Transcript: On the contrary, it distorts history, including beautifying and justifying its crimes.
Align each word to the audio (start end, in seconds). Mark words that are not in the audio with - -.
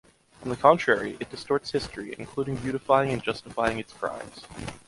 On 0.41 0.49
the 0.49 0.55
contrary, 0.57 1.15
it 1.19 1.29
distorts 1.29 1.69
history, 1.69 2.15
including 2.17 2.55
beautifying 2.55 3.11
and 3.11 3.21
justifying 3.21 3.77
its 3.77 3.93
crimes. 3.93 4.41